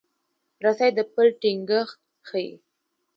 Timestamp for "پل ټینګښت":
1.13-1.97